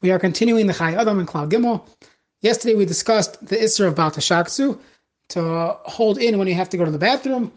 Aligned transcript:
We 0.00 0.10
are 0.10 0.18
continuing 0.18 0.66
the 0.66 0.72
Chayei 0.72 0.96
Adam 0.96 1.18
and 1.18 1.26
Klal 1.26 1.50
Gimel. 1.50 1.86
Yesterday 2.40 2.74
we 2.74 2.84
discussed 2.84 3.44
the 3.44 3.56
Isser 3.56 3.88
of 3.88 3.94
Baltashaksu 3.96 4.78
to 5.30 5.76
hold 5.84 6.18
in 6.18 6.38
when 6.38 6.46
you 6.46 6.54
have 6.54 6.68
to 6.68 6.76
go 6.76 6.84
to 6.84 6.90
the 6.90 6.98
bathroom. 6.98 7.52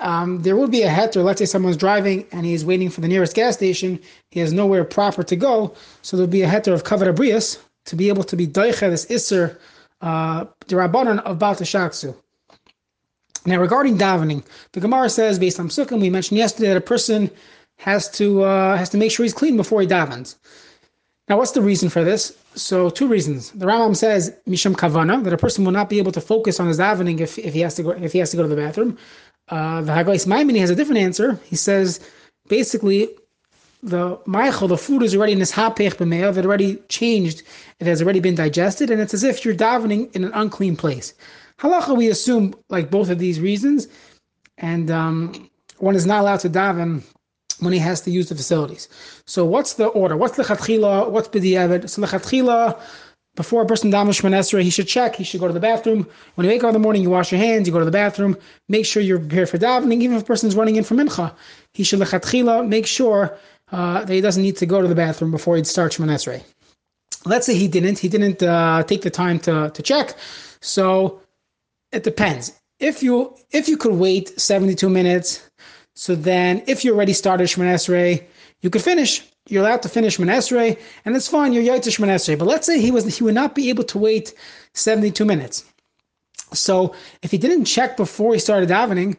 Um, 0.00 0.42
there 0.42 0.56
would 0.56 0.72
be 0.72 0.82
a 0.82 0.88
heter. 0.88 1.22
Let's 1.22 1.38
say 1.38 1.44
someone's 1.44 1.76
driving 1.76 2.26
and 2.32 2.44
he's 2.44 2.64
waiting 2.64 2.90
for 2.90 3.00
the 3.00 3.06
nearest 3.06 3.36
gas 3.36 3.54
station. 3.54 4.00
He 4.30 4.40
has 4.40 4.52
nowhere 4.52 4.84
proper 4.84 5.22
to 5.22 5.36
go, 5.36 5.74
so 6.02 6.16
there'll 6.16 6.30
be 6.30 6.42
a 6.42 6.48
heter 6.48 6.72
of 6.72 6.82
kavod 6.82 7.14
abrius 7.14 7.58
to 7.84 7.96
be 7.96 8.08
able 8.08 8.24
to 8.24 8.36
be 8.36 8.46
doicha 8.46 8.90
this 8.90 9.06
Isser, 9.06 9.58
uh, 10.00 10.46
rabbanon 10.66 11.20
of 11.20 11.38
Baltashaksu. 11.38 12.16
Now, 13.46 13.60
regarding 13.60 13.98
davening, 13.98 14.44
the 14.72 14.80
Gemara 14.80 15.08
says, 15.08 15.38
based 15.38 15.60
on 15.60 15.68
Sukkim, 15.68 16.00
we 16.00 16.10
mentioned 16.10 16.38
yesterday 16.38 16.68
that 16.68 16.76
a 16.76 16.80
person 16.80 17.30
has 17.78 18.08
to 18.12 18.42
uh, 18.42 18.76
has 18.76 18.88
to 18.90 18.98
make 18.98 19.10
sure 19.10 19.24
he's 19.24 19.34
clean 19.34 19.56
before 19.56 19.80
he 19.80 19.86
davens. 19.86 20.36
Now, 21.28 21.38
what's 21.38 21.52
the 21.52 21.62
reason 21.62 21.88
for 21.88 22.02
this? 22.04 22.36
So, 22.54 22.90
two 22.90 23.06
reasons. 23.06 23.52
The 23.52 23.66
Rambam 23.66 23.96
says 23.96 24.34
misham 24.46 24.74
kavana 24.74 25.22
that 25.24 25.32
a 25.32 25.38
person 25.38 25.64
will 25.64 25.72
not 25.72 25.88
be 25.88 25.98
able 25.98 26.12
to 26.12 26.20
focus 26.20 26.60
on 26.60 26.68
his 26.68 26.78
davening 26.78 27.20
if, 27.20 27.38
if 27.38 27.54
he 27.54 27.60
has 27.60 27.74
to 27.76 27.82
go 27.82 27.90
if 27.90 28.12
he 28.12 28.18
has 28.18 28.30
to 28.32 28.36
go 28.36 28.42
to 28.42 28.48
the 28.48 28.56
bathroom. 28.56 28.98
Uh, 29.48 29.82
the 29.82 29.92
Hagahos 29.92 30.26
Maimoniyos 30.26 30.60
has 30.60 30.70
a 30.70 30.76
different 30.76 31.00
answer. 31.00 31.40
He 31.44 31.56
says 31.56 32.00
basically 32.48 33.08
the 33.82 34.16
ma'achal, 34.18 34.68
the 34.68 34.76
food 34.76 35.02
is 35.02 35.14
already 35.14 35.32
in 35.32 35.38
this 35.38 35.52
hapech 35.52 35.96
b'me'av, 35.96 36.36
it 36.36 36.46
already 36.46 36.76
changed, 36.88 37.42
it 37.80 37.86
has 37.86 38.00
already 38.00 38.20
been 38.20 38.36
digested, 38.36 38.90
and 38.90 39.00
it's 39.00 39.14
as 39.14 39.24
if 39.24 39.44
you're 39.44 39.54
davening 39.54 40.14
in 40.14 40.24
an 40.24 40.30
unclean 40.34 40.76
place. 40.76 41.14
Halacha, 41.58 41.96
we 41.96 42.08
assume 42.08 42.54
like 42.68 42.90
both 42.90 43.10
of 43.10 43.18
these 43.18 43.40
reasons, 43.40 43.88
and 44.58 44.90
um, 44.90 45.50
one 45.78 45.96
is 45.96 46.06
not 46.06 46.20
allowed 46.20 46.40
to 46.40 46.50
daven 46.50 47.02
when 47.60 47.72
he 47.72 47.78
has 47.78 48.00
to 48.02 48.10
use 48.10 48.28
the 48.28 48.34
facilities. 48.34 48.88
So 49.26 49.44
what's 49.44 49.74
the 49.74 49.86
order? 49.86 50.16
What's 50.16 50.36
the 50.36 50.42
chatchila? 50.42 51.10
What's 51.10 51.28
b'diavad? 51.28 51.88
So 51.88 52.00
the 52.00 52.06
chatchila, 52.06 52.80
before 53.34 53.62
a 53.62 53.66
person 53.66 53.90
damas 53.90 54.20
shmanesra, 54.20 54.62
he 54.62 54.70
should 54.70 54.88
check. 54.88 55.16
He 55.16 55.24
should 55.24 55.40
go 55.40 55.46
to 55.46 55.52
the 55.54 55.60
bathroom. 55.60 56.06
When 56.34 56.44
you 56.44 56.50
wake 56.50 56.64
up 56.64 56.68
in 56.68 56.74
the 56.74 56.80
morning, 56.80 57.02
you 57.02 57.10
wash 57.10 57.32
your 57.32 57.40
hands. 57.40 57.66
You 57.66 57.72
go 57.72 57.78
to 57.78 57.84
the 57.84 57.90
bathroom. 57.90 58.36
Make 58.68 58.86
sure 58.86 59.02
you're 59.02 59.18
prepared 59.18 59.48
for 59.48 59.58
davening. 59.58 60.02
Even 60.02 60.16
if 60.16 60.22
a 60.22 60.26
person's 60.26 60.54
running 60.54 60.76
in 60.76 60.84
for 60.84 60.94
mincha, 60.94 61.34
he 61.72 61.84
should 61.84 62.00
lechatchila 62.00 62.68
make 62.68 62.86
sure 62.86 63.36
uh, 63.70 64.04
that 64.04 64.12
he 64.12 64.20
doesn't 64.20 64.42
need 64.42 64.56
to 64.58 64.66
go 64.66 64.82
to 64.82 64.88
the 64.88 64.94
bathroom 64.94 65.30
before 65.30 65.56
he 65.56 65.64
starts 65.64 65.96
shmanesra. 65.96 66.42
Let's 67.24 67.46
say 67.46 67.54
he 67.54 67.68
didn't. 67.68 67.98
He 67.98 68.08
didn't 68.08 68.42
uh, 68.42 68.82
take 68.82 69.02
the 69.02 69.10
time 69.10 69.38
to 69.40 69.70
to 69.70 69.82
check. 69.82 70.14
So 70.60 71.20
it 71.92 72.02
depends. 72.02 72.52
If 72.80 73.02
you 73.02 73.36
if 73.50 73.68
you 73.68 73.76
could 73.76 73.94
wait 73.94 74.40
72 74.40 74.88
minutes, 74.88 75.48
so 75.94 76.14
then 76.14 76.62
if 76.66 76.84
you 76.84 76.94
already 76.94 77.12
started 77.12 77.48
Shemon 77.48 77.72
Esrei, 77.74 78.24
you 78.60 78.70
could 78.70 78.82
finish. 78.82 79.26
You're 79.48 79.64
allowed 79.64 79.82
to 79.82 79.88
finish 79.88 80.18
Shemon 80.18 80.30
Esrei, 80.30 80.78
and 81.04 81.16
it's 81.16 81.28
fine. 81.28 81.52
You're 81.52 81.64
Yaita 81.64 81.88
Shemon 81.88 82.08
Esrei. 82.08 82.38
But 82.38 82.48
let's 82.48 82.66
say 82.66 82.80
he 82.80 82.90
was 82.90 83.16
he 83.16 83.24
would 83.24 83.34
not 83.34 83.54
be 83.54 83.68
able 83.68 83.84
to 83.84 83.98
wait 83.98 84.34
72 84.74 85.24
minutes. 85.24 85.64
So 86.52 86.94
if 87.22 87.30
he 87.30 87.38
didn't 87.38 87.64
check 87.64 87.96
before 87.96 88.32
he 88.34 88.38
started 88.38 88.68
davening, 88.68 89.16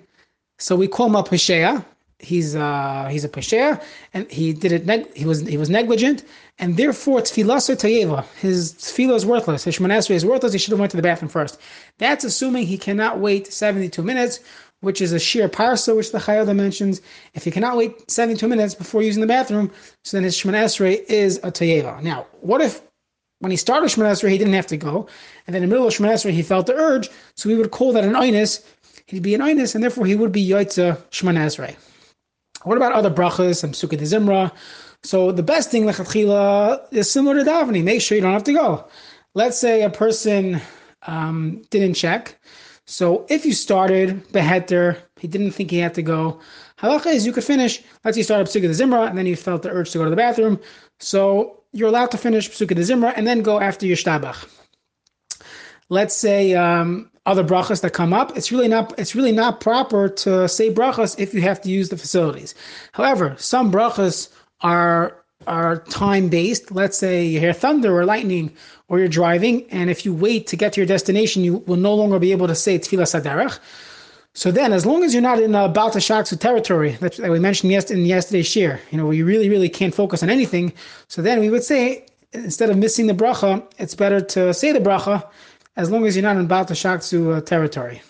so 0.59 0.75
we 0.75 0.87
call 0.87 1.07
him 1.07 1.15
a 1.15 1.23
Pesheah, 1.23 1.83
he's 2.23 2.55
uh, 2.55 3.07
he's 3.11 3.23
a 3.23 3.29
pesher, 3.29 3.81
and 4.13 4.29
he 4.31 4.53
did 4.53 4.71
it. 4.71 4.85
Neg- 4.85 5.13
he 5.15 5.25
was 5.25 5.41
he 5.41 5.57
was 5.57 5.69
negligent, 5.69 6.23
and 6.57 6.77
therefore 6.77 7.19
tefillah 7.21 7.57
tayeva. 7.57 8.25
His 8.39 8.73
tefillah 8.73 9.15
is 9.15 9.25
worthless. 9.25 9.63
His 9.63 9.77
shemanesri 9.77 10.15
is 10.15 10.25
worthless. 10.25 10.53
He 10.53 10.59
should 10.59 10.71
have 10.71 10.79
went 10.79 10.91
to 10.91 10.97
the 10.97 11.03
bathroom 11.03 11.29
first. 11.29 11.59
That's 11.97 12.23
assuming 12.23 12.65
he 12.65 12.77
cannot 12.77 13.19
wait 13.19 13.51
seventy 13.51 13.89
two 13.89 14.03
minutes, 14.03 14.39
which 14.83 15.01
is 15.01 15.11
a 15.13 15.19
sheer 15.19 15.49
parsa, 15.49 15.95
which 15.95 16.11
the 16.11 16.19
Chayei 16.19 16.41
Adam 16.41 16.57
mentions. 16.57 17.01
If 17.33 17.43
he 17.43 17.51
cannot 17.51 17.77
wait 17.77 18.09
seventy 18.09 18.37
two 18.39 18.47
minutes 18.47 18.75
before 18.75 19.01
using 19.01 19.21
the 19.21 19.27
bathroom, 19.27 19.71
so 20.03 20.17
then 20.17 20.23
his 20.23 20.37
shemanesri 20.37 21.03
is 21.09 21.37
a 21.37 21.51
tayeva. 21.51 22.01
Now, 22.01 22.27
what 22.41 22.61
if 22.61 22.81
when 23.39 23.51
he 23.51 23.57
started 23.57 23.89
Shemon 23.89 24.29
he 24.29 24.37
didn't 24.37 24.53
have 24.53 24.67
to 24.67 24.77
go, 24.77 25.07
and 25.47 25.53
then 25.53 25.63
in 25.63 25.69
the 25.69 25.73
middle 25.73 25.87
of 25.87 25.93
Shemon 25.93 26.31
he 26.31 26.43
felt 26.43 26.67
the 26.67 26.75
urge, 26.75 27.09
so 27.35 27.49
we 27.49 27.55
would 27.55 27.71
call 27.71 27.91
that 27.93 28.03
an 28.03 28.13
inus. 28.13 28.63
He'd 29.07 29.23
be 29.23 29.35
an 29.35 29.41
inus, 29.41 29.75
and 29.75 29.83
therefore 29.83 30.05
he 30.05 30.15
would 30.15 30.31
be 30.31 30.47
Yaitza 30.47 30.97
Shemon 31.11 31.35
what 32.63 32.77
about 32.77 32.93
other 32.93 33.09
brachas 33.09 33.63
and 33.63 33.73
Pesukei 33.73 33.97
D'Zimra? 33.97 34.51
So 35.03 35.31
the 35.31 35.43
best 35.43 35.69
thing 35.69 35.83
lechatchila 35.83 36.81
is 36.91 37.11
similar 37.11 37.43
to 37.43 37.49
davening. 37.49 37.83
Make 37.83 38.01
sure 38.01 38.15
you 38.15 38.21
don't 38.21 38.31
have 38.31 38.45
to 38.45 38.53
go. 38.53 38.87
Let's 39.33 39.57
say 39.57 39.81
a 39.81 39.89
person 39.89 40.61
um, 41.05 41.61
didn't 41.69 41.95
check. 41.95 42.39
So 42.85 43.25
if 43.29 43.45
you 43.45 43.53
started 43.53 44.29
beheter, 44.31 44.97
he 45.17 45.27
didn't 45.27 45.51
think 45.51 45.71
he 45.71 45.77
had 45.77 45.93
to 45.93 46.01
go. 46.01 46.39
Halacha 46.79 47.13
is 47.13 47.25
you 47.25 47.31
could 47.31 47.43
finish. 47.43 47.81
Let's 48.03 48.15
say 48.15 48.19
you 48.19 48.23
started 48.23 48.47
Pesukei 48.47 48.69
D'Zimra 48.69 49.07
and 49.07 49.17
then 49.17 49.25
you 49.25 49.35
felt 49.35 49.61
the 49.61 49.69
urge 49.69 49.91
to 49.91 49.99
go 49.99 50.03
to 50.03 50.09
the 50.09 50.15
bathroom. 50.15 50.59
So 50.99 51.63
you're 51.71 51.87
allowed 51.87 52.11
to 52.11 52.17
finish 52.17 52.49
Pesukei 52.49 52.75
D'Zimra 52.75 53.13
and 53.15 53.25
then 53.25 53.41
go 53.41 53.59
after 53.59 53.85
your 53.85 53.95
shtabach. 53.95 54.47
Let's 55.89 56.15
say 56.15 56.53
um, 56.55 57.09
other 57.25 57.43
brachas 57.43 57.81
that 57.81 57.93
come 57.93 58.13
up, 58.13 58.35
it's 58.37 58.51
really 58.51 58.67
not 58.67 58.97
it's 58.99 59.15
really 59.15 59.31
not 59.31 59.61
proper 59.61 60.09
to 60.09 60.49
say 60.49 60.73
brachas 60.73 61.17
if 61.19 61.33
you 61.33 61.41
have 61.41 61.61
to 61.61 61.69
use 61.69 61.89
the 61.89 61.97
facilities. 61.97 62.53
However, 62.91 63.35
some 63.37 63.71
brachas 63.71 64.29
are 64.61 65.22
are 65.47 65.79
time 65.89 66.29
based. 66.29 66.71
Let's 66.71 66.97
say 66.97 67.25
you 67.25 67.39
hear 67.39 67.53
thunder 67.53 67.97
or 67.97 68.05
lightning, 68.05 68.51
or 68.87 68.99
you're 68.99 69.07
driving, 69.07 69.65
and 69.71 69.89
if 69.89 70.05
you 70.05 70.13
wait 70.13 70.47
to 70.47 70.55
get 70.55 70.73
to 70.73 70.81
your 70.81 70.85
destination, 70.85 71.43
you 71.43 71.57
will 71.65 71.77
no 71.77 71.93
longer 71.93 72.19
be 72.19 72.31
able 72.31 72.47
to 72.47 72.55
say 72.55 72.77
tefillas 72.77 73.19
haderech. 73.19 73.59
So 74.35 74.51
then, 74.51 74.73
as 74.73 74.85
long 74.85 75.03
as 75.03 75.13
you're 75.13 75.21
not 75.21 75.39
in 75.39 75.53
a 75.55 75.69
Balta 75.69 75.99
Shaksu 75.99 76.39
territory 76.39 76.97
that 77.01 77.19
we 77.19 77.39
mentioned 77.39 77.71
in 77.71 78.05
yesterday's 78.05 78.47
share, 78.47 78.79
you 78.91 78.97
know, 78.97 79.05
where 79.05 79.13
you 79.13 79.25
really, 79.25 79.49
really 79.49 79.69
can't 79.69 79.93
focus 79.93 80.23
on 80.23 80.29
anything, 80.29 80.73
so 81.07 81.21
then 81.21 81.39
we 81.39 81.49
would 81.49 81.63
say, 81.63 82.05
instead 82.33 82.69
of 82.69 82.77
missing 82.77 83.07
the 83.07 83.13
bracha, 83.13 83.63
it's 83.77 83.95
better 83.95 84.19
to 84.21 84.53
say 84.53 84.71
the 84.71 84.79
bracha 84.79 85.23
as 85.75 85.89
long 85.89 86.05
as 86.05 86.15
you're 86.15 86.23
not 86.23 86.37
in 86.37 86.47
Baal 86.47 86.65
Shaksu 86.65 87.37
uh, 87.37 87.41
territory. 87.41 88.01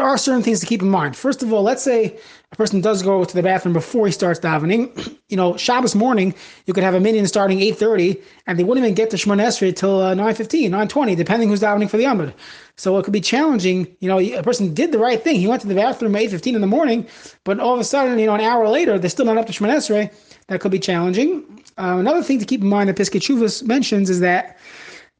There 0.00 0.08
are 0.08 0.16
certain 0.16 0.42
things 0.42 0.60
to 0.60 0.66
keep 0.66 0.80
in 0.80 0.88
mind. 0.88 1.14
First 1.14 1.42
of 1.42 1.52
all, 1.52 1.62
let's 1.62 1.82
say 1.82 2.18
a 2.52 2.56
person 2.56 2.80
does 2.80 3.02
go 3.02 3.22
to 3.22 3.34
the 3.34 3.42
bathroom 3.42 3.74
before 3.74 4.06
he 4.06 4.12
starts 4.12 4.40
davening. 4.40 4.88
You 5.30 5.36
know, 5.36 5.56
Shabbos 5.56 5.94
morning, 5.94 6.34
you 6.66 6.74
could 6.74 6.82
have 6.82 6.94
a 6.94 6.98
minyan 6.98 7.24
starting 7.28 7.60
8.30, 7.60 8.20
and 8.48 8.58
they 8.58 8.64
wouldn't 8.64 8.84
even 8.84 8.96
get 8.96 9.10
to 9.10 9.16
Shemon 9.16 9.40
Esrei 9.40 9.76
till 9.76 10.00
uh, 10.00 10.12
9.15, 10.12 10.70
9.20, 10.70 11.16
depending 11.16 11.48
who's 11.48 11.60
davening 11.60 11.88
for 11.88 11.98
the 11.98 12.02
Amud. 12.02 12.34
So 12.74 12.98
it 12.98 13.04
could 13.04 13.12
be 13.12 13.20
challenging. 13.20 13.86
You 14.00 14.08
know, 14.08 14.18
a 14.18 14.42
person 14.42 14.74
did 14.74 14.90
the 14.90 14.98
right 14.98 15.22
thing. 15.22 15.36
He 15.36 15.46
went 15.46 15.62
to 15.62 15.68
the 15.68 15.74
bathroom 15.76 16.16
at 16.16 16.22
8.15 16.22 16.54
in 16.56 16.60
the 16.62 16.66
morning, 16.66 17.06
but 17.44 17.60
all 17.60 17.74
of 17.74 17.78
a 17.78 17.84
sudden, 17.84 18.18
you 18.18 18.26
know, 18.26 18.34
an 18.34 18.40
hour 18.40 18.68
later, 18.68 18.98
they're 18.98 19.08
still 19.08 19.26
not 19.26 19.38
up 19.38 19.46
to 19.46 19.52
Shemon 19.52 19.76
Esrei. 19.76 20.12
That 20.48 20.60
could 20.60 20.72
be 20.72 20.80
challenging. 20.80 21.44
Uh, 21.78 21.98
another 21.98 22.24
thing 22.24 22.40
to 22.40 22.44
keep 22.44 22.62
in 22.62 22.68
mind 22.68 22.88
that 22.88 22.96
Teshuvos 22.96 23.62
mentions 23.62 24.10
is 24.10 24.18
that 24.18 24.58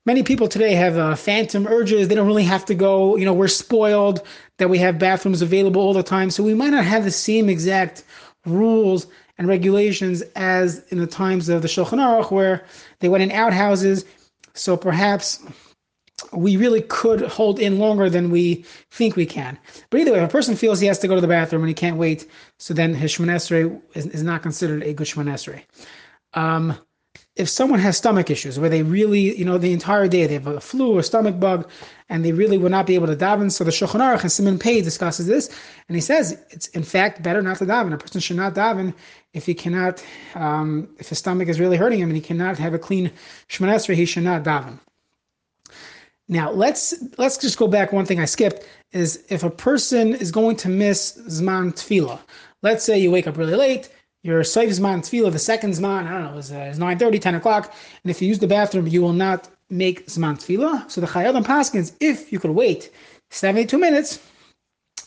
many 0.06 0.22
people 0.22 0.48
today 0.48 0.74
have 0.74 0.96
uh, 0.96 1.14
phantom 1.14 1.66
urges. 1.66 2.08
They 2.08 2.14
don't 2.14 2.26
really 2.26 2.44
have 2.44 2.64
to 2.66 2.74
go. 2.74 3.16
You 3.16 3.24
know, 3.24 3.32
we're 3.32 3.48
spoiled 3.48 4.26
that 4.58 4.70
we 4.70 4.78
have 4.78 4.98
bathrooms 4.98 5.42
available 5.42 5.80
all 5.80 5.94
the 5.94 6.02
time. 6.02 6.30
So 6.30 6.42
we 6.42 6.54
might 6.54 6.70
not 6.70 6.84
have 6.84 7.04
the 7.04 7.10
same 7.10 7.48
exact 7.48 8.04
rules 8.46 9.06
and 9.38 9.48
regulations 9.48 10.22
as 10.36 10.84
in 10.88 10.98
the 10.98 11.06
times 11.06 11.48
of 11.48 11.62
the 11.62 11.68
Shulchan 11.68 11.98
Aruch, 11.98 12.30
where 12.30 12.64
they 13.00 13.08
went 13.08 13.22
in 13.22 13.32
outhouses. 13.32 14.04
So 14.54 14.76
perhaps 14.76 15.40
we 16.32 16.56
really 16.56 16.82
could 16.82 17.22
hold 17.22 17.58
in 17.58 17.78
longer 17.78 18.10
than 18.10 18.30
we 18.30 18.64
think 18.90 19.16
we 19.16 19.26
can. 19.26 19.58
But 19.88 20.00
either 20.00 20.12
way, 20.12 20.18
if 20.18 20.28
a 20.28 20.32
person 20.32 20.54
feels 20.54 20.80
he 20.80 20.86
has 20.86 20.98
to 21.00 21.08
go 21.08 21.14
to 21.14 21.20
the 21.20 21.26
bathroom 21.26 21.62
and 21.62 21.68
he 21.68 21.74
can't 21.74 21.96
wait, 21.96 22.28
so 22.58 22.74
then 22.74 22.94
his 22.94 23.12
Shemon 23.12 23.80
is, 23.94 24.06
is 24.06 24.22
not 24.22 24.42
considered 24.42 24.82
a 24.82 24.92
good 24.92 25.08
Um, 26.34 26.78
if 27.40 27.48
someone 27.48 27.80
has 27.80 27.96
stomach 27.96 28.28
issues 28.28 28.58
where 28.58 28.68
they 28.68 28.82
really, 28.82 29.36
you 29.36 29.46
know, 29.46 29.56
the 29.56 29.72
entire 29.72 30.06
day 30.06 30.26
they 30.26 30.34
have 30.34 30.46
a 30.46 30.60
flu 30.60 30.98
or 30.98 31.02
stomach 31.02 31.40
bug 31.40 31.68
and 32.10 32.22
they 32.22 32.32
really 32.32 32.58
would 32.58 32.70
not 32.70 32.86
be 32.86 32.94
able 32.94 33.06
to 33.06 33.16
daven, 33.16 33.50
so 33.50 33.64
the 33.64 33.70
Shulchan 33.70 34.00
Aruch 34.00 34.20
and 34.20 34.30
Simon 34.30 34.58
Pei 34.58 34.82
discusses 34.82 35.26
this, 35.26 35.48
and 35.88 35.96
he 35.96 36.02
says 36.02 36.38
it's 36.50 36.66
in 36.68 36.82
fact 36.82 37.22
better 37.22 37.40
not 37.40 37.56
to 37.56 37.64
daven. 37.64 37.94
A 37.94 37.96
person 37.96 38.20
should 38.20 38.36
not 38.36 38.54
daven 38.54 38.92
if 39.32 39.46
he 39.46 39.54
cannot, 39.54 40.04
um, 40.34 40.86
if 40.98 41.08
his 41.08 41.18
stomach 41.18 41.48
is 41.48 41.58
really 41.58 41.78
hurting 41.78 42.00
him 42.00 42.10
and 42.10 42.16
he 42.16 42.22
cannot 42.22 42.58
have 42.58 42.74
a 42.74 42.78
clean 42.78 43.10
Shemon 43.48 43.94
he 43.94 44.04
should 44.04 44.24
not 44.24 44.44
daven. 44.44 44.78
Now 46.28 46.50
let's 46.52 46.94
let's 47.16 47.38
just 47.38 47.58
go 47.58 47.66
back. 47.66 47.90
One 47.90 48.04
thing 48.04 48.20
I 48.20 48.26
skipped 48.26 48.66
is 48.92 49.24
if 49.30 49.42
a 49.42 49.50
person 49.50 50.14
is 50.14 50.30
going 50.30 50.56
to 50.56 50.68
miss 50.68 51.18
Zman 51.26 51.72
Tefillah. 51.72 52.20
Let's 52.62 52.84
say 52.84 52.98
you 52.98 53.10
wake 53.10 53.26
up 53.26 53.38
really 53.38 53.54
late 53.54 53.88
your 54.22 54.44
safe 54.44 54.70
zman 54.70 55.00
tefillah, 55.00 55.32
the 55.32 55.38
second 55.38 55.72
zman, 55.72 56.06
I 56.06 56.10
don't 56.10 56.32
know, 56.32 56.38
is, 56.38 56.52
uh, 56.52 56.68
is 56.70 56.78
9 56.78 56.98
30, 56.98 57.18
10 57.18 57.34
o'clock. 57.36 57.74
And 58.04 58.10
if 58.10 58.20
you 58.20 58.28
use 58.28 58.38
the 58.38 58.46
bathroom, 58.46 58.86
you 58.86 59.00
will 59.00 59.12
not 59.12 59.48
make 59.70 60.06
zman 60.06 60.36
tefillah. 60.36 60.90
So 60.90 61.00
the 61.00 61.06
Chayyad 61.06 61.42
Paskins, 61.44 61.92
if 62.00 62.32
you 62.32 62.38
could 62.38 62.50
wait 62.50 62.90
72 63.30 63.78
minutes, 63.78 64.18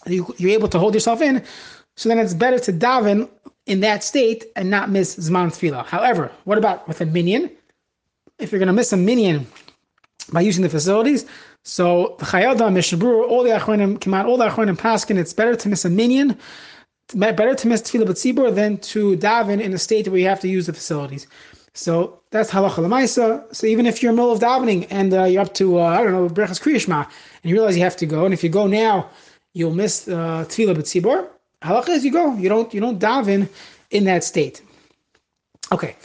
you, 0.07 0.33
you're 0.37 0.51
able 0.51 0.67
to 0.69 0.79
hold 0.79 0.93
yourself 0.93 1.21
in. 1.21 1.43
So 1.95 2.09
then 2.09 2.17
it's 2.17 2.33
better 2.33 2.57
to 2.59 2.73
daven 2.73 3.29
in 3.67 3.81
that 3.81 4.03
state 4.03 4.45
and 4.55 4.69
not 4.69 4.89
miss 4.89 5.15
zman 5.15 5.47
tefillah. 5.47 5.85
However, 5.85 6.31
what 6.45 6.57
about 6.57 6.87
with 6.87 7.01
a 7.01 7.05
minion? 7.05 7.51
If 8.39 8.51
you're 8.51 8.59
going 8.59 8.67
to 8.67 8.73
miss 8.73 8.91
a 8.91 8.97
minion 8.97 9.45
by 10.31 10.41
using 10.41 10.63
the 10.63 10.69
facilities, 10.69 11.25
so 11.63 12.15
the 12.19 12.25
Chayei 12.25 12.51
Adam, 12.51 12.75
Mishabur, 12.75 13.29
all 13.29 13.43
the 13.43 13.51
Achronim, 13.51 13.99
Kimat, 13.99 14.25
all 14.25 14.37
the 14.37 14.49
Achronim 14.49 14.77
Paskin, 14.77 15.17
it's 15.17 15.33
better 15.33 15.55
to 15.55 15.69
miss 15.69 15.85
a 15.85 15.89
minyan 15.89 16.37
better 17.13 17.55
to 17.55 17.67
miss 17.67 17.81
tefillah 17.81 18.07
b'tzibur 18.07 18.53
than 18.53 18.77
to 18.77 19.17
daven 19.17 19.61
in 19.61 19.73
a 19.73 19.77
state 19.77 20.07
where 20.07 20.19
you 20.19 20.27
have 20.27 20.39
to 20.41 20.47
use 20.47 20.65
the 20.65 20.73
facilities. 20.73 21.27
So 21.73 22.19
that's 22.31 22.51
halacha 22.51 22.75
lemaisa. 22.75 23.55
So 23.55 23.65
even 23.67 23.85
if 23.85 24.01
you're 24.01 24.11
in 24.11 24.15
the 24.15 24.21
middle 24.21 24.33
of 24.33 24.39
davening 24.39 24.87
and 24.89 25.13
uh, 25.13 25.23
you're 25.23 25.41
up 25.41 25.53
to 25.55 25.79
uh, 25.79 25.83
I 25.83 26.03
don't 26.03 26.11
know 26.11 26.29
brechas 26.29 26.61
kriyishma 26.61 27.05
and 27.05 27.49
you 27.49 27.55
realize 27.55 27.75
you 27.75 27.83
have 27.83 27.97
to 27.97 28.05
go, 28.05 28.25
and 28.25 28.33
if 28.33 28.43
you 28.43 28.49
go 28.49 28.67
now, 28.67 29.09
you'll 29.53 29.73
miss 29.73 30.07
uh, 30.07 30.45
tefillah 30.47 30.75
b'tzibor. 30.75 31.27
Halacha 31.61 31.89
is 31.89 32.05
you 32.05 32.11
go. 32.11 32.35
You 32.35 32.49
don't 32.49 32.73
you 32.73 32.81
don't 32.81 32.99
daven 32.99 33.49
in 33.91 34.03
that 34.05 34.23
state. 34.23 34.61
Okay, 35.71 35.95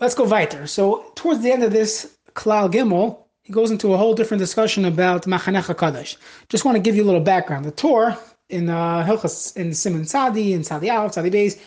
let's 0.00 0.14
go 0.14 0.24
weiter. 0.24 0.66
So 0.66 1.12
towards 1.14 1.40
the 1.42 1.50
end 1.50 1.64
of 1.64 1.72
this 1.72 2.16
klal 2.34 2.70
gimel, 2.70 3.18
he 3.42 3.52
goes 3.52 3.70
into 3.70 3.92
a 3.94 3.96
whole 3.96 4.14
different 4.14 4.38
discussion 4.38 4.84
about 4.84 5.24
machanecha 5.24 5.74
kadosh. 5.74 6.16
Just 6.48 6.64
want 6.64 6.76
to 6.76 6.80
give 6.80 6.94
you 6.94 7.02
a 7.02 7.08
little 7.10 7.20
background. 7.20 7.64
The 7.64 7.72
Torah 7.72 8.18
in 8.50 8.68
uh, 8.68 9.04
Hilchas 9.04 9.56
in 9.56 9.72
Simon 9.74 10.04
Sadi 10.04 10.52
in 10.52 10.64
Sadi 10.64 10.90
Aleph 10.90 11.14
Sadi 11.14 11.30
Beis 11.30 11.58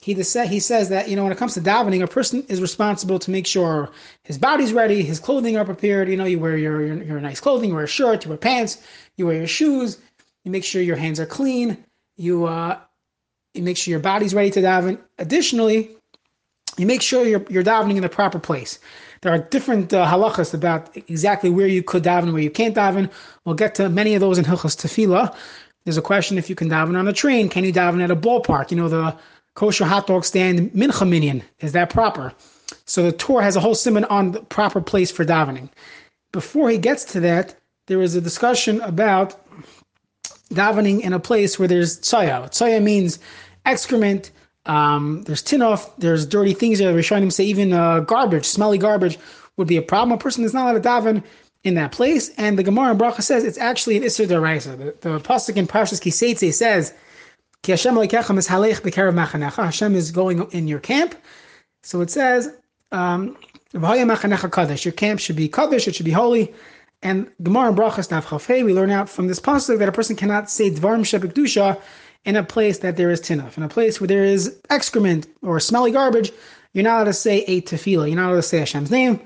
he, 0.00 0.14
he 0.14 0.60
says 0.60 0.88
that 0.90 1.08
you 1.08 1.16
know 1.16 1.24
when 1.24 1.32
it 1.32 1.38
comes 1.38 1.54
to 1.54 1.60
davening, 1.60 2.02
a 2.02 2.06
person 2.06 2.44
is 2.48 2.60
responsible 2.60 3.18
to 3.18 3.30
make 3.30 3.46
sure 3.46 3.90
his 4.22 4.38
body's 4.38 4.72
ready, 4.72 5.02
his 5.02 5.18
clothing 5.18 5.56
are 5.56 5.64
prepared. 5.64 6.08
You 6.08 6.16
know, 6.16 6.24
you 6.24 6.38
wear 6.38 6.56
your, 6.56 6.84
your 6.84 7.02
your 7.02 7.20
nice 7.20 7.40
clothing, 7.40 7.70
you 7.70 7.74
wear 7.74 7.84
a 7.84 7.88
shirt, 7.88 8.24
you 8.24 8.28
wear 8.28 8.38
pants, 8.38 8.78
you 9.16 9.26
wear 9.26 9.36
your 9.36 9.46
shoes. 9.46 9.98
You 10.44 10.52
make 10.52 10.64
sure 10.64 10.80
your 10.80 10.96
hands 10.96 11.18
are 11.18 11.26
clean. 11.26 11.84
You 12.16 12.46
uh, 12.46 12.78
you 13.54 13.62
make 13.62 13.76
sure 13.76 13.90
your 13.90 14.00
body's 14.00 14.34
ready 14.34 14.50
to 14.50 14.60
daven. 14.60 15.00
Additionally, 15.18 15.96
you 16.76 16.86
make 16.86 17.02
sure 17.02 17.26
you're 17.26 17.44
you're 17.48 17.64
davening 17.64 17.96
in 17.96 18.02
the 18.02 18.08
proper 18.08 18.38
place. 18.38 18.78
There 19.22 19.32
are 19.32 19.38
different 19.38 19.92
uh, 19.92 20.06
halachas 20.06 20.54
about 20.54 20.94
exactly 21.08 21.50
where 21.50 21.66
you 21.66 21.82
could 21.82 22.04
daven, 22.04 22.32
where 22.32 22.42
you 22.42 22.50
can't 22.50 22.76
daven. 22.76 23.10
We'll 23.44 23.54
get 23.54 23.74
to 23.76 23.88
many 23.88 24.14
of 24.14 24.20
those 24.20 24.38
in 24.38 24.44
Hilchas 24.44 24.76
Tefillah. 24.76 25.34
There's 25.86 25.96
a 25.96 26.02
question 26.02 26.36
if 26.36 26.50
you 26.50 26.56
can 26.56 26.68
daven 26.68 26.98
on 26.98 27.06
a 27.06 27.12
train. 27.12 27.48
Can 27.48 27.62
you 27.62 27.72
daven 27.72 28.02
at 28.02 28.10
a 28.10 28.16
ballpark? 28.16 28.72
You 28.72 28.76
know 28.76 28.88
the 28.88 29.16
kosher 29.54 29.84
hot 29.84 30.08
dog 30.08 30.24
stand 30.24 30.72
mincha 30.72 31.08
minyan. 31.08 31.44
Is 31.60 31.70
that 31.72 31.90
proper? 31.90 32.32
So 32.86 33.04
the 33.04 33.12
Torah 33.12 33.44
has 33.44 33.54
a 33.54 33.60
whole 33.60 33.76
simon 33.76 34.04
on 34.06 34.32
the 34.32 34.40
proper 34.40 34.80
place 34.80 35.12
for 35.12 35.24
davening. 35.24 35.68
Before 36.32 36.68
he 36.68 36.76
gets 36.76 37.04
to 37.12 37.20
that, 37.20 37.54
there 37.86 38.02
is 38.02 38.16
a 38.16 38.20
discussion 38.20 38.80
about 38.80 39.40
davening 40.52 41.02
in 41.02 41.12
a 41.12 41.20
place 41.20 41.56
where 41.56 41.68
there's 41.68 42.00
tsaya. 42.00 42.48
Tsaya 42.48 42.80
means 42.80 43.20
excrement. 43.64 44.32
Um, 44.64 45.22
there's 45.22 45.40
tinof. 45.40 45.88
There's 45.98 46.26
dirty 46.26 46.52
things. 46.52 46.80
There. 46.80 46.92
Rishonim 46.92 47.32
say 47.32 47.44
even 47.44 47.72
uh, 47.72 48.00
garbage, 48.00 48.44
smelly 48.44 48.78
garbage, 48.78 49.20
would 49.56 49.68
be 49.68 49.76
a 49.76 49.82
problem. 49.82 50.18
A 50.18 50.20
person 50.20 50.42
is 50.42 50.52
not 50.52 50.68
allowed 50.68 50.82
to 50.82 50.88
daven 50.88 51.22
in 51.66 51.74
that 51.74 51.90
place. 51.90 52.30
And 52.38 52.56
the 52.56 52.62
Gemara 52.62 52.92
in 52.92 52.98
Bracha 52.98 53.22
says 53.22 53.42
it's 53.42 53.58
actually 53.58 53.96
an 53.96 54.04
Isser 54.04 54.26
Daraisa. 54.26 54.78
The, 54.78 54.84
the 55.00 55.18
Pasuk 55.18 55.56
in 55.56 55.66
Parshas 55.66 56.00
Ki 56.00 56.10
Seitzei 56.10 56.54
says 56.54 56.94
Ki 57.62 57.72
Hashem 57.72 57.98
is 57.98 58.06
b'kerev 58.06 59.54
Hashem 59.56 59.94
is 59.96 60.12
going 60.12 60.48
in 60.52 60.68
your 60.68 60.78
camp. 60.78 61.16
So 61.82 62.00
it 62.00 62.10
says, 62.10 62.54
um, 62.92 63.36
Your 63.72 64.92
camp 64.92 65.20
should 65.20 65.36
be 65.36 65.48
kadosh, 65.48 65.88
it 65.88 65.94
should 65.96 66.06
be 66.06 66.12
holy. 66.12 66.54
And 67.02 67.30
Gemara 67.42 67.72
Brachas 67.72 68.08
Daf 68.08 68.24
Chafei, 68.24 68.64
we 68.64 68.72
learn 68.72 68.90
out 68.90 69.08
from 69.08 69.26
this 69.26 69.40
pasuk 69.40 69.78
that 69.80 69.88
a 69.88 69.92
person 69.92 70.14
cannot 70.14 70.48
say 70.48 70.70
dvarim 70.70 71.00
shebekdusha 71.00 71.80
in 72.24 72.36
a 72.36 72.44
place 72.44 72.78
that 72.78 72.96
there 72.96 73.10
is 73.10 73.20
tinaf, 73.20 73.56
in 73.56 73.64
a 73.64 73.68
place 73.68 74.00
where 74.00 74.08
there 74.08 74.24
is 74.24 74.56
excrement 74.70 75.26
or 75.42 75.58
smelly 75.58 75.90
garbage. 75.90 76.32
You're 76.72 76.84
not 76.84 76.96
allowed 76.96 77.04
to 77.04 77.12
say 77.12 77.38
a 77.44 77.60
tefillah. 77.62 78.06
You're 78.06 78.16
not 78.16 78.30
allowed 78.30 78.36
to 78.36 78.42
say 78.42 78.58
Hashem's 78.60 78.90
name. 78.90 79.20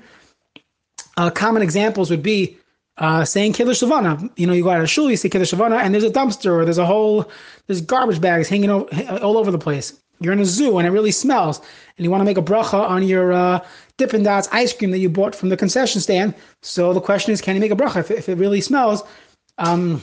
Uh, 1.21 1.29
common 1.29 1.61
examples 1.61 2.09
would 2.09 2.23
be 2.23 2.57
uh, 2.97 3.23
saying 3.23 3.53
Kiddush 3.53 3.83
Shavana. 3.83 4.27
You 4.37 4.47
know, 4.47 4.53
you 4.53 4.63
go 4.63 4.71
out 4.71 4.81
of 4.81 4.89
shul, 4.89 5.11
you 5.11 5.15
say 5.15 5.29
Kiddush 5.29 5.53
Shavana, 5.53 5.79
and 5.79 5.93
there's 5.93 6.03
a 6.03 6.09
dumpster 6.09 6.51
or 6.51 6.65
there's 6.65 6.79
a 6.79 6.85
whole, 6.85 7.29
there's 7.67 7.79
garbage 7.79 8.19
bags 8.19 8.49
hanging 8.49 8.71
all 8.71 9.37
over 9.37 9.51
the 9.51 9.59
place. 9.59 10.01
You're 10.19 10.33
in 10.33 10.39
a 10.39 10.45
zoo 10.45 10.79
and 10.79 10.87
it 10.87 10.89
really 10.89 11.11
smells, 11.11 11.59
and 11.95 12.03
you 12.03 12.09
want 12.09 12.21
to 12.21 12.25
make 12.25 12.39
a 12.39 12.41
bracha 12.41 12.73
on 12.73 13.03
your 13.03 13.33
uh, 13.33 13.63
Dippin' 13.97 14.23
Dots 14.23 14.49
ice 14.51 14.73
cream 14.73 14.89
that 14.89 14.97
you 14.97 15.09
bought 15.09 15.35
from 15.35 15.49
the 15.49 15.57
concession 15.57 16.01
stand. 16.01 16.33
So 16.63 16.91
the 16.91 16.99
question 16.99 17.33
is, 17.33 17.39
can 17.39 17.53
you 17.53 17.61
make 17.61 17.71
a 17.71 17.75
bracha 17.75 17.97
if, 17.97 18.09
if 18.09 18.27
it 18.27 18.39
really 18.39 18.59
smells? 18.59 19.03
Um, 19.59 20.01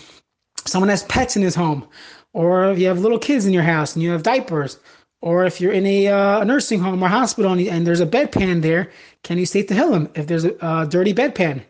someone 0.66 0.88
has 0.88 1.02
pets 1.02 1.34
in 1.34 1.42
his 1.42 1.56
home, 1.56 1.84
or 2.32 2.74
you 2.74 2.86
have 2.86 3.00
little 3.00 3.18
kids 3.18 3.44
in 3.44 3.52
your 3.52 3.64
house 3.64 3.96
and 3.96 4.04
you 4.04 4.12
have 4.12 4.22
diapers, 4.22 4.78
or 5.20 5.44
if 5.44 5.60
you're 5.60 5.72
in 5.72 5.86
a, 5.86 6.08
uh, 6.08 6.44
nursing 6.44 6.80
home 6.80 7.02
or 7.02 7.08
hospital 7.08 7.52
and, 7.52 7.60
and, 7.66 7.86
there's 7.86 8.00
a 8.00 8.06
bedpan 8.06 8.62
there, 8.62 8.90
can 9.24 9.38
you 9.38 9.46
say 9.46 9.64
Tehillim 9.64 10.16
if 10.16 10.26
there's 10.26 10.44
a, 10.44 10.54
a 10.60 10.86
dirty 10.88 11.12
bedpan? 11.12 11.62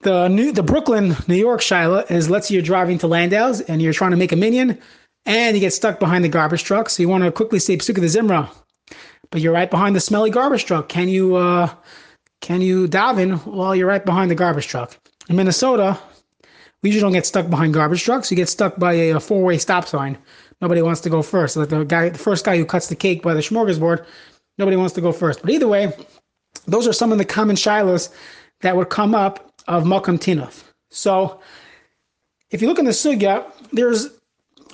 The 0.00 0.28
new 0.28 0.52
the 0.52 0.62
Brooklyn, 0.62 1.16
New 1.26 1.34
York 1.34 1.60
Shiloh 1.60 2.04
is 2.08 2.30
let's 2.30 2.48
say 2.48 2.54
you're 2.54 2.62
driving 2.62 2.98
to 2.98 3.08
Landau's 3.08 3.60
and 3.62 3.82
you're 3.82 3.92
trying 3.92 4.12
to 4.12 4.16
make 4.16 4.32
a 4.32 4.36
minion 4.36 4.78
and 5.26 5.56
you 5.56 5.60
get 5.60 5.72
stuck 5.72 5.98
behind 5.98 6.24
the 6.24 6.28
garbage 6.28 6.62
truck. 6.62 6.88
So 6.88 7.02
you 7.02 7.08
want 7.08 7.24
to 7.24 7.32
quickly 7.32 7.58
say 7.58 7.76
Pesukei 7.76 8.00
D'Zimra, 8.00 8.48
but 9.30 9.40
you're 9.40 9.52
right 9.52 9.70
behind 9.70 9.96
the 9.96 10.00
smelly 10.00 10.30
garbage 10.30 10.66
truck. 10.66 10.88
Can 10.88 11.08
you 11.08 11.34
uh, 11.34 11.68
can 12.40 12.60
you 12.60 12.86
daven 12.86 13.44
while 13.44 13.74
you're 13.74 13.88
right 13.88 14.04
behind 14.04 14.30
the 14.30 14.36
garbage 14.36 14.68
truck? 14.68 14.96
In 15.28 15.36
Minnesota, 15.36 15.98
we 16.82 16.90
usually 16.90 17.02
don't 17.02 17.12
get 17.12 17.26
stuck 17.26 17.50
behind 17.50 17.74
garbage 17.74 18.04
trucks. 18.04 18.30
You 18.30 18.36
get 18.36 18.48
stuck 18.48 18.78
by 18.78 18.92
a, 18.92 19.10
a 19.10 19.20
four 19.20 19.42
way 19.42 19.58
stop 19.58 19.88
sign. 19.88 20.16
Nobody 20.60 20.82
wants 20.82 21.00
to 21.02 21.10
go 21.10 21.22
first. 21.22 21.56
Like 21.56 21.68
the 21.68 21.84
guy, 21.84 22.08
the 22.08 22.18
first 22.18 22.44
guy 22.44 22.56
who 22.56 22.64
cuts 22.64 22.88
the 22.88 22.96
cake 22.96 23.22
by 23.22 23.34
the 23.34 23.40
smorgasbord, 23.40 24.04
nobody 24.58 24.76
wants 24.76 24.94
to 24.94 25.00
go 25.00 25.12
first. 25.12 25.40
But 25.42 25.50
either 25.50 25.68
way, 25.68 25.92
those 26.66 26.86
are 26.86 26.92
some 26.92 27.12
of 27.12 27.18
the 27.18 27.24
common 27.24 27.56
shilohs 27.56 28.10
that 28.60 28.76
would 28.76 28.90
come 28.90 29.14
up 29.14 29.52
of 29.68 29.84
Makam 29.84 30.18
Tinov. 30.18 30.64
So 30.90 31.40
if 32.50 32.62
you 32.62 32.68
look 32.68 32.78
in 32.78 32.84
the 32.84 32.90
Sugya, 32.90 33.44
there's 33.72 34.08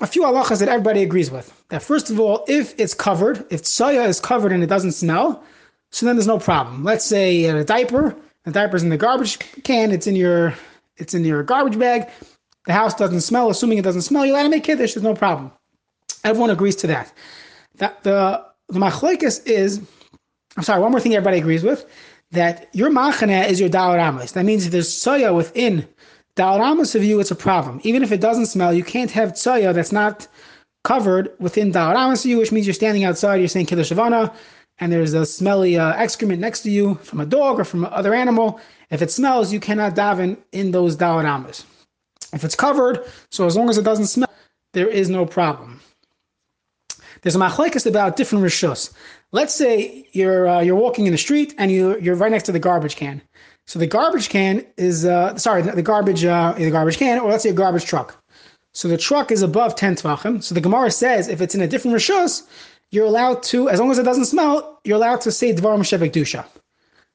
a 0.00 0.06
few 0.06 0.22
halachas 0.22 0.60
that 0.60 0.68
everybody 0.68 1.02
agrees 1.02 1.30
with. 1.30 1.52
That 1.68 1.82
first 1.82 2.10
of 2.10 2.18
all, 2.18 2.44
if 2.48 2.74
it's 2.78 2.94
covered, 2.94 3.44
if 3.50 3.62
tsaya 3.62 4.04
is 4.04 4.20
covered 4.20 4.52
and 4.52 4.62
it 4.62 4.68
doesn't 4.68 4.92
smell, 4.92 5.42
so 5.90 6.06
then 6.06 6.16
there's 6.16 6.26
no 6.26 6.38
problem. 6.38 6.84
Let's 6.84 7.04
say 7.04 7.44
a 7.44 7.64
diaper, 7.64 8.16
the 8.44 8.50
diaper's 8.50 8.82
in 8.82 8.88
the 8.88 8.96
garbage 8.96 9.38
can, 9.62 9.92
it's 9.92 10.06
in 10.06 10.16
your 10.16 10.54
it's 10.96 11.14
in 11.14 11.24
your 11.24 11.42
garbage 11.42 11.78
bag, 11.78 12.08
the 12.66 12.72
house 12.72 12.94
doesn't 12.94 13.20
smell, 13.20 13.50
assuming 13.50 13.78
it 13.78 13.82
doesn't 13.82 14.02
smell, 14.02 14.24
you 14.24 14.32
let 14.32 14.46
it 14.46 14.48
make 14.48 14.64
kiddush, 14.64 14.94
there's 14.94 15.02
no 15.02 15.14
problem. 15.14 15.50
Everyone 16.24 16.50
agrees 16.50 16.76
to 16.76 16.86
that. 16.88 17.12
That 17.76 18.02
the 18.02 18.44
the 18.68 18.78
machlekes 18.78 19.46
is 19.46 19.80
I'm 20.56 20.62
sorry, 20.62 20.80
one 20.80 20.90
more 20.90 21.00
thing 21.00 21.14
everybody 21.14 21.38
agrees 21.38 21.62
with 21.62 21.84
that 22.30 22.68
your 22.72 22.90
machane 22.90 23.48
is 23.48 23.60
your. 23.60 23.70
Amos. 23.74 24.32
That 24.32 24.44
means 24.44 24.66
if 24.66 24.72
there's 24.72 24.88
soya 24.88 25.34
within 25.34 25.86
Amos 26.38 26.94
of 26.94 27.04
you, 27.04 27.20
it's 27.20 27.30
a 27.30 27.36
problem. 27.36 27.80
Even 27.84 28.02
if 28.02 28.12
it 28.12 28.20
doesn't 28.20 28.46
smell, 28.46 28.72
you 28.72 28.84
can't 28.84 29.10
have 29.10 29.32
soya 29.32 29.72
that's 29.74 29.92
not 29.92 30.26
covered 30.82 31.30
within 31.38 31.68
Amos 31.76 32.24
of 32.24 32.30
you, 32.30 32.38
which 32.38 32.52
means 32.52 32.66
you're 32.66 32.74
standing 32.74 33.04
outside, 33.04 33.36
you're 33.36 33.48
saying 33.48 33.66
Kiddush 33.66 33.90
Shavana, 33.90 34.32
and 34.78 34.92
there's 34.92 35.14
a 35.14 35.24
smelly 35.24 35.78
uh, 35.78 35.92
excrement 35.94 36.40
next 36.40 36.62
to 36.62 36.70
you 36.70 36.96
from 36.96 37.20
a 37.20 37.26
dog 37.26 37.58
or 37.58 37.64
from 37.64 37.84
other 37.86 38.14
animal. 38.14 38.60
If 38.90 39.02
it 39.02 39.10
smells, 39.10 39.52
you 39.52 39.60
cannot 39.60 39.94
daven 39.94 40.36
in 40.52 40.70
those. 40.70 41.00
Amos. 41.00 41.64
If 42.32 42.44
it's 42.44 42.56
covered, 42.56 43.04
so 43.30 43.46
as 43.46 43.56
long 43.56 43.70
as 43.70 43.78
it 43.78 43.84
doesn't 43.84 44.06
smell, 44.06 44.32
there 44.72 44.88
is 44.88 45.08
no 45.08 45.24
problem. 45.24 45.73
There's 47.24 47.36
a 47.36 47.38
machlekes 47.38 47.86
about 47.86 48.16
different 48.16 48.44
rishus. 48.44 48.92
Let's 49.32 49.54
say 49.54 50.06
you're 50.12 50.46
uh, 50.46 50.60
you're 50.60 50.76
walking 50.76 51.06
in 51.06 51.12
the 51.12 51.18
street 51.18 51.54
and 51.56 51.72
you 51.72 51.98
you're 51.98 52.16
right 52.16 52.30
next 52.30 52.44
to 52.44 52.52
the 52.52 52.58
garbage 52.58 52.96
can. 52.96 53.22
So 53.66 53.78
the 53.78 53.86
garbage 53.86 54.28
can 54.28 54.64
is 54.76 55.06
uh, 55.06 55.34
sorry 55.38 55.62
the, 55.62 55.82
garbage 55.82 56.22
uh, 56.22 56.52
the 56.52 56.70
garbage 56.70 56.98
can 56.98 57.18
or 57.18 57.30
let's 57.30 57.42
say 57.42 57.48
a 57.48 57.54
garbage 57.54 57.86
truck. 57.86 58.22
So 58.74 58.88
the 58.88 58.98
truck 58.98 59.32
is 59.32 59.40
above 59.40 59.74
ten 59.74 59.96
tvachim. 59.96 60.42
So 60.42 60.54
the 60.54 60.60
Gemara 60.60 60.90
says 60.90 61.28
if 61.28 61.40
it's 61.40 61.54
in 61.54 61.62
a 61.62 61.66
different 61.66 61.96
rishus, 61.96 62.42
you're 62.90 63.06
allowed 63.06 63.42
to 63.44 63.70
as 63.70 63.80
long 63.80 63.90
as 63.90 63.98
it 63.98 64.04
doesn't 64.04 64.26
smell, 64.26 64.78
you're 64.84 64.96
allowed 64.96 65.22
to 65.22 65.32
say 65.32 65.54
dvarim 65.54 65.80
shebekdusha. 65.80 66.44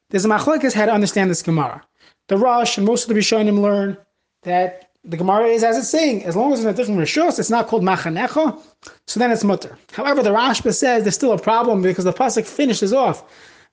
There's 0.10 0.26
a 0.26 0.28
machlekes 0.28 0.74
how 0.74 0.88
to 0.88 0.92
understand 0.92 1.30
this 1.30 1.44
Gemara. 1.44 1.84
The 2.30 2.38
Rosh 2.38 2.78
and 2.78 2.86
most 2.88 3.04
of 3.04 3.14
the 3.14 3.20
Rishonim 3.20 3.62
learn 3.62 3.96
that 4.42 4.89
the 5.04 5.18
Gemara 5.18 5.48
is 5.48 5.64
as 5.64 5.78
it's 5.78 5.90
saying, 5.90 6.26
as 6.26 6.36
long 6.36 6.52
as 6.52 6.64
it's 6.64 6.78
different 6.78 7.00
rishos, 7.00 7.40
it's 7.40 7.50
not 7.50 7.68
called 7.68 7.84
machanecha, 7.84 8.60
so 9.08 9.20
then 9.20 9.32
it's 9.32 9.44
mutter. 9.44 9.78
However, 9.94 10.22
the 10.22 10.32
Rashba 10.32 10.74
says 10.74 11.04
there's 11.04 11.16
still 11.16 11.32
a 11.32 11.40
problem 11.40 11.82
because 11.82 12.04
the 12.06 12.14
pasuk 12.14 12.46
finishes 12.46 12.94
off 12.94 13.24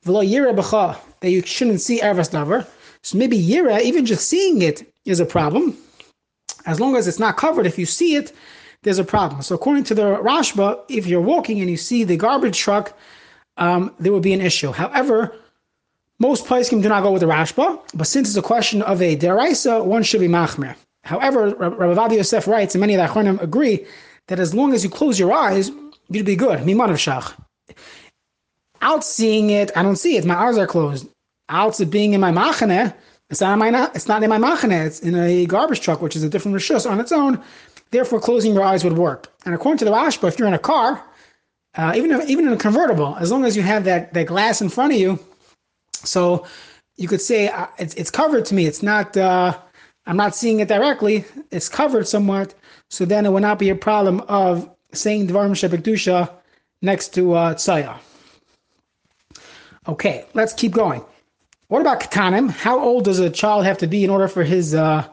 v'lo 0.05 0.27
yira 0.27 0.55
b'cha 0.55 0.99
that 1.21 1.31
you 1.31 1.43
shouldn't 1.43 1.81
see 1.81 2.01
ervas 2.01 2.31
davar. 2.31 2.67
So 3.03 3.19
maybe 3.19 3.41
yira, 3.41 3.81
even 3.83 4.07
just 4.07 4.29
seeing 4.29 4.63
it, 4.63 4.93
is 5.05 5.21
a 5.21 5.27
problem. 5.27 5.77
As 6.65 6.81
long 6.81 6.97
as 6.97 7.07
it's 7.07 7.19
not 7.19 7.37
covered, 7.37 7.67
if 7.67 7.79
you 7.79 7.87
see 7.87 8.17
it, 8.17 8.33
there's 8.83 8.99
a 8.99 9.05
problem. 9.05 9.43
So 9.43 9.55
according 9.55 9.85
to 9.85 9.95
the 9.95 10.17
Rashba, 10.17 10.81
if 10.89 11.07
you're 11.07 11.21
walking 11.21 11.61
and 11.61 11.71
you 11.71 11.77
see 11.77 12.05
the 12.05 12.17
garbage 12.17 12.59
truck, 12.59 12.97
um, 13.57 13.93
there 13.99 14.13
would 14.13 14.23
be 14.23 14.33
an 14.33 14.41
issue. 14.41 14.73
However, 14.73 15.35
most 16.19 16.47
poskim 16.47 16.83
do 16.83 16.89
not 16.89 17.03
go 17.03 17.13
with 17.13 17.21
the 17.21 17.27
Rashba, 17.27 17.81
but 17.95 18.07
since 18.07 18.29
it's 18.29 18.37
a 18.37 18.43
question 18.43 18.83
of 18.83 19.03
a 19.03 19.17
deraisa, 19.17 19.85
one 19.85 20.03
should 20.03 20.21
be 20.21 20.29
machmer. 20.29 20.77
However, 21.07 21.55
Rabbi 21.55 22.15
Yosef 22.15 22.47
writes, 22.47 22.75
and 22.75 22.81
many 22.81 22.95
of 22.95 23.01
the 23.01 23.07
Achronim 23.07 23.41
agree, 23.41 23.87
that 24.29 24.39
as 24.39 24.55
long 24.55 24.75
as 24.75 24.85
you 24.85 24.91
close 24.91 25.19
your 25.19 25.33
eyes, 25.33 25.71
you'd 26.09 26.27
be 26.27 26.37
good. 26.37 26.61
Mimah 26.61 26.89
Nafshach. 26.89 27.35
Out 28.83 29.05
seeing 29.05 29.51
it, 29.51 29.71
I 29.77 29.83
don't 29.83 29.97
see 29.97 30.17
it. 30.17 30.25
My 30.25 30.35
eyes 30.35 30.59
are 30.59 30.67
closed. 30.67 31.09
Out 31.49 31.81
it 31.81 31.87
being 31.87 32.13
in 32.13 32.21
my 32.21 32.33
machane, 32.33 32.93
it's 33.31 33.41
not 33.41 33.53
in 33.55 33.59
my 33.59 33.91
it's 33.95 34.09
not 34.09 34.23
in 34.23 34.29
my 34.29 34.39
machane. 34.39 34.85
It's 34.85 35.01
in 35.01 35.15
a 35.15 35.47
garbage 35.47 35.81
truck, 35.81 36.03
which 36.03 36.17
is 36.17 36.23
a 36.23 36.29
different 36.29 36.57
rishus 36.57 36.89
on 36.91 37.01
its 37.01 37.13
own. 37.13 37.43
Therefore, 37.91 38.21
closing 38.21 38.53
your 38.53 38.65
eyes 38.65 38.83
would 38.85 38.99
work. 38.99 39.33
And 39.45 39.55
according 39.55 39.79
to 39.79 39.85
the 39.85 39.93
Rashba, 39.93 40.29
if 40.29 40.39
you're 40.39 40.49
in 40.49 40.55
a 40.55 40.59
car 40.59 41.03
uh, 41.77 41.93
even 41.95 42.11
if, 42.11 42.29
even 42.29 42.47
in 42.47 42.53
a 42.53 42.57
convertible, 42.57 43.17
as 43.21 43.31
long 43.31 43.45
as 43.45 43.57
you 43.57 43.63
have 43.63 43.85
that 43.85 44.13
that 44.15 44.27
glass 44.27 44.61
in 44.61 44.69
front 44.69 44.93
of 44.93 44.99
you, 44.99 45.19
so 45.93 46.47
you 46.97 47.07
could 47.07 47.21
say 47.21 47.49
uh, 47.49 47.67
it's 47.79 47.95
it's 47.95 48.11
covered 48.11 48.45
to 48.47 48.55
me. 48.55 48.67
It's 48.67 48.83
not. 48.83 49.17
Uh, 49.17 49.59
I'm 50.07 50.17
not 50.17 50.37
seeing 50.37 50.61
it 50.61 50.69
directly. 50.69 51.25
It's 51.51 51.69
covered 51.69 52.07
somewhat, 52.07 52.55
so 52.89 53.05
then 53.05 53.27
it 53.27 53.31
will 53.31 53.41
not 53.41 53.59
be 53.59 53.71
a 53.71 53.75
problem 53.75 54.21
of 54.29 54.71
saying 54.93 55.27
Dvarim 55.27 55.53
Shebekdusha 55.53 56.31
next 56.83 57.15
to 57.15 57.35
uh, 57.35 57.55
Tzaya. 57.55 57.99
Okay, 59.89 60.25
let's 60.35 60.53
keep 60.53 60.73
going. 60.73 61.05
What 61.69 61.81
about 61.81 62.01
Katanim? 62.01 62.51
How 62.51 62.79
old 62.79 63.05
does 63.05 63.19
a 63.19 63.31
child 63.31 63.65
have 63.65 63.79
to 63.79 63.87
be 63.87 64.05
in 64.05 64.11
order 64.11 64.29
for 64.29 64.45
his 64.45 64.75
uh, 64.75 65.07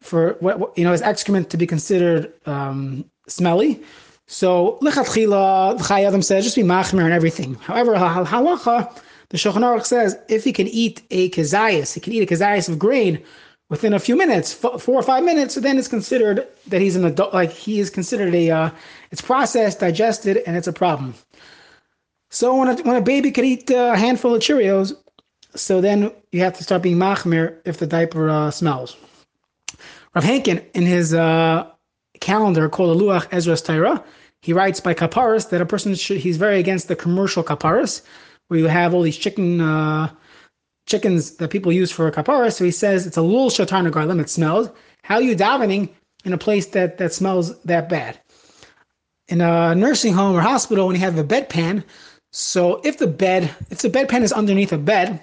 for 0.00 0.36
what 0.40 0.76
you 0.76 0.84
know 0.84 0.92
his 0.92 1.02
excrement 1.02 1.50
to 1.50 1.56
be 1.56 1.66
considered 1.66 2.32
um, 2.46 3.04
smelly? 3.28 3.82
So 4.26 4.78
lichatchila, 4.80 5.76
the 5.76 5.84
Chayei 5.84 6.08
Adam 6.08 6.22
says 6.22 6.44
just 6.44 6.56
be 6.56 6.62
machmer 6.62 7.04
and 7.04 7.12
everything. 7.12 7.54
However, 7.56 7.94
halacha, 7.94 8.98
the 9.28 9.36
Shulchan 9.36 9.84
says 9.84 10.16
if 10.28 10.44
he 10.44 10.52
can 10.52 10.68
eat 10.68 11.02
a 11.10 11.28
kezayis, 11.30 11.92
he 11.92 12.00
can 12.00 12.14
eat 12.14 12.22
a 12.22 12.34
kezayis 12.34 12.70
of 12.70 12.78
grain 12.78 13.22
within 13.74 13.92
a 13.92 13.98
few 13.98 14.14
minutes, 14.14 14.54
four 14.54 14.78
or 14.86 15.02
five 15.02 15.24
minutes, 15.24 15.56
then 15.56 15.76
it's 15.78 15.88
considered 15.88 16.46
that 16.68 16.80
he's 16.80 16.94
an 16.94 17.04
adult, 17.04 17.34
like 17.34 17.50
he 17.50 17.80
is 17.80 17.90
considered 17.90 18.32
a, 18.32 18.48
uh, 18.48 18.70
it's 19.10 19.20
processed, 19.20 19.80
digested, 19.80 20.36
and 20.46 20.56
it's 20.56 20.68
a 20.68 20.72
problem. 20.72 21.12
So 22.30 22.56
when 22.56 22.68
a, 22.68 22.76
when 22.82 22.94
a 22.94 23.00
baby 23.00 23.32
could 23.32 23.44
eat 23.44 23.68
a 23.70 23.96
handful 23.96 24.32
of 24.32 24.40
Cheerios, 24.40 24.94
so 25.56 25.80
then 25.80 26.12
you 26.30 26.40
have 26.40 26.56
to 26.58 26.62
start 26.62 26.82
being 26.82 26.96
machmir 26.96 27.58
if 27.64 27.78
the 27.78 27.86
diaper 27.88 28.30
uh, 28.30 28.52
smells. 28.52 28.96
Rav 30.14 30.22
Henkin, 30.22 30.64
in 30.74 30.84
his 30.84 31.12
uh, 31.12 31.68
calendar 32.20 32.68
called 32.68 32.96
the 32.96 33.04
Luach 33.04 33.28
Ezras 33.30 33.64
Torah, 33.64 34.04
he 34.40 34.52
writes 34.52 34.78
by 34.78 34.94
kaparis 34.94 35.50
that 35.50 35.60
a 35.60 35.66
person 35.66 35.96
should, 35.96 36.18
he's 36.18 36.36
very 36.36 36.60
against 36.60 36.86
the 36.86 36.94
commercial 36.94 37.42
kaparis, 37.42 38.02
where 38.46 38.60
you 38.60 38.68
have 38.68 38.94
all 38.94 39.02
these 39.02 39.16
chicken 39.16 39.60
uh, 39.60 40.08
chickens 40.86 41.32
that 41.36 41.50
people 41.50 41.72
use 41.72 41.90
for 41.90 42.06
a 42.06 42.12
kapara. 42.12 42.52
So 42.52 42.64
he 42.64 42.70
says 42.70 43.06
it's 43.06 43.16
a 43.16 43.22
little 43.22 43.50
shatar 43.50 43.90
garlim. 43.90 44.20
It 44.20 44.30
smells. 44.30 44.68
How 45.02 45.16
are 45.16 45.22
you 45.22 45.36
davening 45.36 45.90
in 46.24 46.32
a 46.32 46.38
place 46.38 46.66
that 46.66 46.98
that 46.98 47.12
smells 47.12 47.58
that 47.62 47.88
bad? 47.88 48.18
In 49.28 49.40
a 49.40 49.74
nursing 49.74 50.12
home 50.12 50.36
or 50.36 50.40
hospital, 50.40 50.86
when 50.86 50.96
you 50.96 51.00
have 51.00 51.18
a 51.18 51.24
bedpan, 51.24 51.82
so 52.30 52.80
if 52.84 52.98
the 52.98 53.06
bed, 53.06 53.50
if 53.70 53.78
the 53.78 53.88
bedpan 53.88 54.22
is 54.22 54.32
underneath 54.32 54.72
a 54.72 54.78
bed, 54.78 55.20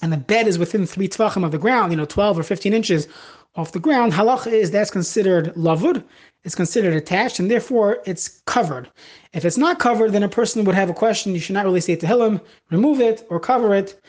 and 0.00 0.12
the 0.12 0.16
bed 0.16 0.48
is 0.48 0.58
within 0.58 0.86
three 0.86 1.08
tvachim 1.08 1.44
of 1.44 1.52
the 1.52 1.58
ground, 1.58 1.92
you 1.92 1.96
know, 1.96 2.04
12 2.04 2.38
or 2.38 2.42
15 2.42 2.72
inches 2.72 3.06
off 3.54 3.72
the 3.72 3.78
ground, 3.78 4.12
halach 4.12 4.50
is 4.50 4.70
that's 4.70 4.90
considered 4.90 5.54
lavud, 5.54 6.02
it's 6.42 6.54
considered 6.56 6.94
attached, 6.94 7.38
and 7.38 7.50
therefore 7.50 7.98
it's 8.06 8.40
covered. 8.46 8.90
If 9.32 9.44
it's 9.44 9.58
not 9.58 9.78
covered, 9.78 10.12
then 10.12 10.24
a 10.24 10.28
person 10.28 10.64
would 10.64 10.74
have 10.74 10.90
a 10.90 10.94
question. 10.94 11.34
You 11.34 11.40
should 11.40 11.54
not 11.54 11.66
really 11.66 11.80
say 11.80 11.94
to 11.96 12.06
him, 12.06 12.40
remove 12.70 13.00
it 13.00 13.24
or 13.30 13.38
cover 13.38 13.74
it 13.74 14.00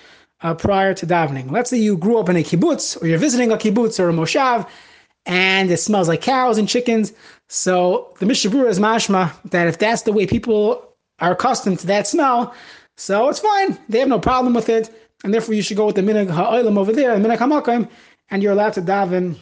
uh, 0.44 0.54
prior 0.54 0.94
to 0.94 1.08
davening. 1.08 1.50
Let's 1.52 1.70
say 1.70 1.78
you 1.78 1.98
grew 1.98 2.18
up 2.18 2.30
in 2.30 2.36
a 2.36 2.44
kibbutz 2.44 3.02
or 3.02 3.08
you're 3.08 3.18
visiting 3.18 3.52
a 3.52 3.58
kibbutz 3.58 4.00
or 4.00 4.10
a 4.10 4.14
moshav 4.14 4.68
and 5.26 5.72
it 5.72 5.78
smells 5.78 6.08
like 6.08 6.22
cows 6.22 6.58
and 6.58 6.68
chickens. 6.68 7.14
So 7.48 8.14
the 8.20 8.26
Mishnah 8.26 8.52
Berurah 8.52 8.70
is 8.70 8.80
mashma 8.80 9.34
that 9.52 9.68
if 9.68 9.80
that's 9.80 10.04
the 10.04 10.12
way 10.12 10.28
people 10.28 10.88
are 11.20 11.32
accustomed 11.32 11.80
to 11.80 11.88
that 11.88 12.08
smell, 12.08 12.54
so 12.98 13.30
it's 13.30 13.40
fine. 13.40 13.78
They 13.90 14.00
have 14.00 14.10
no 14.10 14.20
problem 14.20 14.54
with 14.54 14.70
it. 14.70 14.90
And 15.24 15.34
therefore 15.34 15.56
you 15.56 15.62
should 15.62 15.78
go 15.78 15.86
with 15.86 15.96
the 15.96 16.02
minhag 16.02 16.30
ha'olam 16.30 16.78
over 16.78 16.92
there, 16.92 17.18
the 17.18 17.28
minhag 17.28 17.38
ha'makam, 17.38 17.90
and 18.30 18.44
you're 18.44 18.52
allowed 18.52 18.74
to 18.74 18.82
daven 18.82 19.38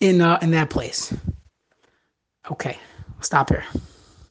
in, 0.00 0.20
uh, 0.20 0.38
in 0.42 0.50
that 0.50 0.68
place. 0.68 1.14
Okay, 2.50 2.76
stop 3.20 3.48
here. 3.48 3.64